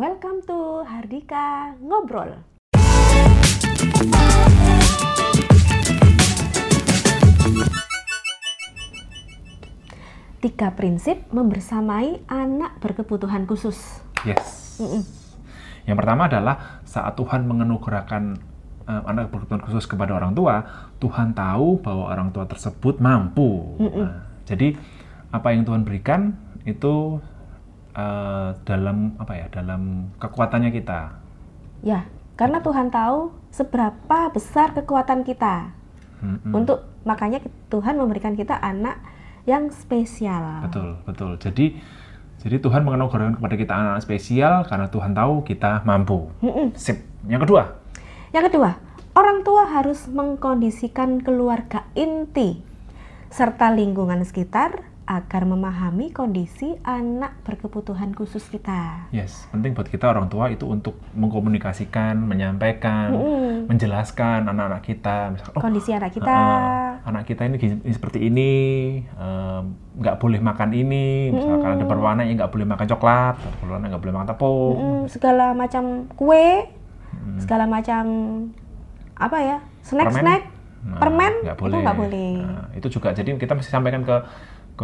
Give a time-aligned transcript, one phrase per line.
[0.00, 2.40] Welcome to Hardika Ngobrol.
[10.40, 14.00] Tiga prinsip membersamai anak berkebutuhan khusus.
[14.24, 14.80] Yes.
[14.80, 15.04] Mm-mm.
[15.84, 18.40] Yang pertama adalah saat Tuhan menganugerahkan
[18.88, 20.64] eh, anak berkebutuhan khusus kepada orang tua,
[20.96, 23.76] Tuhan tahu bahwa orang tua tersebut mampu.
[23.76, 24.80] Nah, jadi
[25.28, 27.20] apa yang Tuhan berikan itu
[27.94, 29.46] eh, dalam apa ya?
[29.50, 31.00] Dalam kekuatannya kita.
[31.80, 32.04] Ya,
[32.36, 35.72] karena Tuhan tahu seberapa besar kekuatan kita.
[36.20, 36.52] Mm-mm.
[36.52, 37.40] Untuk makanya
[37.72, 39.00] Tuhan memberikan kita anak
[39.48, 40.68] yang spesial.
[40.68, 41.32] Betul, betul.
[41.40, 41.80] Jadi
[42.40, 46.32] jadi Tuhan menganugerahkan kepada kita anak spesial karena Tuhan tahu kita mampu.
[46.40, 46.72] Mm-mm.
[46.76, 47.04] Sip.
[47.28, 47.62] Yang kedua,
[48.30, 48.78] Yang kedua,
[49.12, 52.62] orang tua harus mengkondisikan keluarga inti
[53.28, 59.10] serta lingkungan sekitar agar memahami kondisi anak berkebutuhan khusus kita.
[59.10, 63.66] yes, penting buat kita orang tua itu untuk mengkomunikasikan, menyampaikan, Mm-mm.
[63.66, 66.30] menjelaskan anak-anak kita, misalkan, oh, Kondisi anak kita.
[66.30, 68.52] eh, anak kita ini, ini seperti ini,
[69.98, 74.02] nggak boleh makan ini, misalkan ada berwarna ya nggak boleh makan coklat, ada berwarna nggak
[74.06, 76.70] boleh makan tepung, Mm, segala macam kue,
[77.18, 77.38] Mm.
[77.42, 78.04] segala macam
[79.18, 80.42] apa ya, snack-snack,
[80.80, 82.32] Nah, permen, nggak itu nggak boleh.
[82.40, 84.16] Nah, itu juga jadi kita mesti sampaikan ke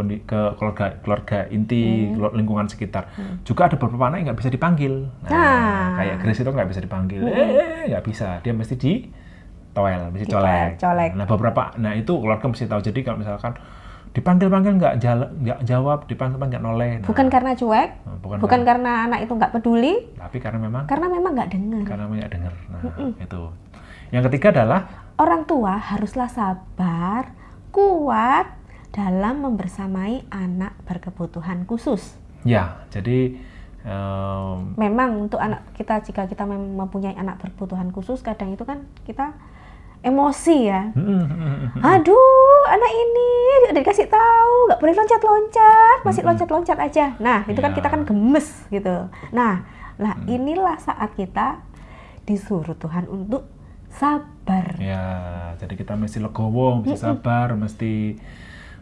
[0.05, 2.35] ke keluarga keluarga inti Hmm.
[2.35, 3.09] lingkungan sekitar.
[3.43, 5.09] Juga ada beberapa anak yang nggak bisa dipanggil.
[5.23, 5.87] Nah, Nah.
[5.97, 7.21] kayak Grace itu nggak bisa dipanggil.
[7.25, 8.29] Eh nggak bisa.
[8.41, 8.93] Dia mesti di
[9.73, 10.81] toel mesti colek.
[10.81, 11.11] colek.
[11.13, 12.81] nah beberapa nah itu keluarga mesti tahu.
[12.81, 13.53] Jadi kalau misalkan
[14.13, 16.93] dipanggil panggil nggak nggak jawab dipanggil panggil nggak noleh.
[17.01, 20.89] Nah, bukan karena cuek, nah, bukan, bukan karena anak itu nggak peduli, tapi karena memang
[20.89, 21.85] karena memang nggak dengar.
[21.85, 22.53] karena banyak dengar.
[22.73, 22.81] Nah
[23.21, 23.43] itu.
[24.09, 24.81] Yang ketiga adalah
[25.17, 27.33] Orang tua haruslah sabar,
[27.73, 28.49] kuat
[28.91, 32.15] dalam membersamai anak berkebutuhan khusus.
[32.43, 33.35] ya jadi
[33.83, 38.87] em, Memang untuk anak kita jika kita mem- mempunyai anak berkebutuhan khusus kadang itu kan
[39.03, 39.35] kita
[40.01, 40.95] emosi ya.
[41.77, 42.23] Aduh,
[42.69, 43.31] anak ini
[43.65, 47.07] udah dikasih tahu nggak boleh loncat-loncat, masih loncat-loncat aja.
[47.19, 47.77] Nah, itu kan Iya.
[47.77, 49.11] kita kan gemes gitu.
[49.31, 49.67] Nah,
[49.97, 51.59] lah inilah saat kita
[52.23, 53.51] disuruh Tuhan untuk
[53.89, 54.77] sabar.
[54.79, 55.05] Ya,
[55.57, 58.21] jadi kita mesti legowo, mesti sabar, mesti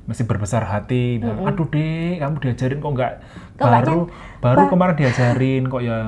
[0.05, 1.17] mesti berbesar hati.
[1.17, 3.13] Bilang, Aduh dek, kamu diajarin kok nggak
[3.57, 5.99] baru nyam- baru ba- kemarin diajarin kok ya.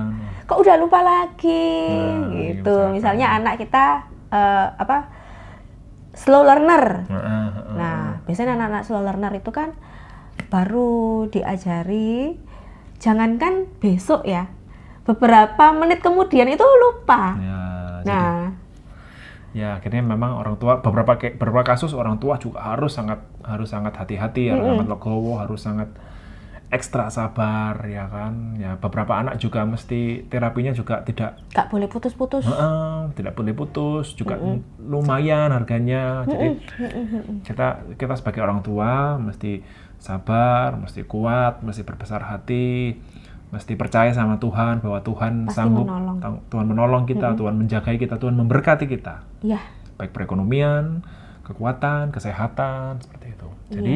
[0.45, 2.75] Kok udah lupa lagi Nah, gitu.
[2.87, 2.93] misalkan.
[2.93, 3.84] Misalnya anak kita
[4.29, 4.97] eh, apa
[6.12, 7.05] slow learner.
[7.05, 7.75] Heeh, heeh.
[7.75, 9.73] Nah, biasanya anak-anak slow learner itu kan
[10.47, 10.93] baru
[11.27, 12.37] diajari,
[12.97, 14.47] jangankan besok ya,
[15.03, 17.37] beberapa menit kemudian itu lupa.
[17.37, 17.61] Ya,
[18.03, 18.46] Nah,
[19.56, 23.97] ya akhirnya memang orang tua beberapa beberapa kasus orang tua juga harus sangat harus sangat
[23.97, 25.89] hati-hati, harus sangat legowo, harus sangat
[26.69, 28.61] ekstra sabar ya kan.
[28.61, 32.45] Ya beberapa anak juga mesti terapinya juga tidak nggak boleh putus-putus.
[32.45, 34.37] Heeh, tidak boleh putus juga
[34.77, 36.28] lumayan harganya.
[36.28, 36.49] Jadi
[37.49, 39.65] kita kita sebagai orang tua mesti
[39.97, 43.00] sabar mesti kuat mesti berbesar hati
[43.55, 46.19] mesti percaya sama Tuhan bahwa Tuhan Pasti sanggup menolong.
[46.51, 49.23] Tuhan menolong kita Tuhan menjagai kita Tuhan memberkati kita.
[49.47, 49.62] Ya,
[49.97, 51.07] baik perekonomian
[51.47, 53.49] kekuatan kesehatan seperti itu.
[53.71, 53.95] Jadi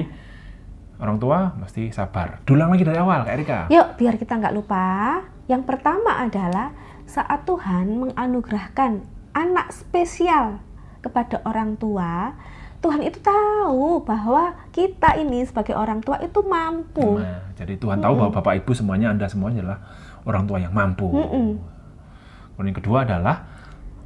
[1.03, 2.38] orang tua mesti sabar.
[2.47, 3.61] Dulang lagi dari awal Kak Erika.
[3.75, 5.19] Yuk biar kita nggak lupa.
[5.50, 6.71] Yang pertama adalah
[7.11, 9.03] saat Tuhan menganugerahkan
[9.34, 10.62] anak spesial
[11.03, 12.38] kepada orang tua,
[12.80, 17.20] Tuhan itu tahu bahwa kita ini sebagai orang tua itu mampu.
[17.20, 19.80] Nah, jadi Tuhan tahu bahwa Bapak Ibu semuanya Anda semuanya adalah
[20.24, 21.12] orang tua yang mampu.
[21.12, 23.36] Kemudian yang kedua adalah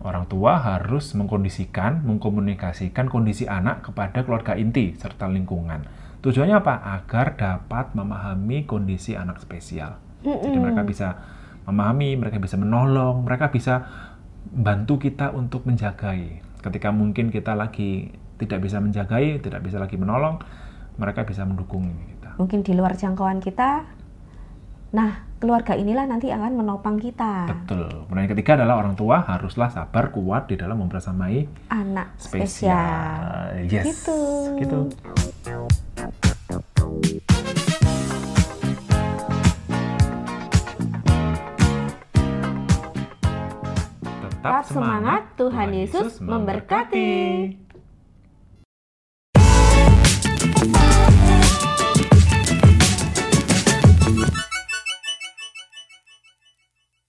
[0.02, 5.86] orang tua harus mengkondisikan, mengkomunikasikan kondisi anak kepada keluarga inti serta lingkungan.
[6.26, 6.74] Tujuannya apa?
[6.98, 10.02] Agar dapat memahami kondisi anak spesial.
[10.24, 11.14] Jadi mereka bisa
[11.68, 13.86] memahami, mereka bisa menolong, mereka bisa
[14.50, 16.42] bantu kita untuk menjagai.
[16.64, 18.08] Ketika mungkin kita lagi
[18.38, 20.42] tidak bisa menjagai, tidak bisa lagi menolong,
[20.98, 22.34] mereka bisa mendukung kita.
[22.38, 23.86] Mungkin di luar jangkauan kita.
[24.94, 27.50] Nah, keluarga inilah nanti akan menopang kita.
[27.50, 28.06] Betul.
[28.06, 32.78] Kemudian yang ketiga adalah orang tua haruslah sabar kuat di dalam membersamai Anak spesial.
[33.58, 33.66] spesial.
[33.66, 33.84] Yes.
[33.90, 34.18] Gitu.
[34.62, 34.78] Gitu.
[44.44, 47.08] Tetap semangat, Tuhan Yesus memberkati.
[47.10, 47.63] memberkati.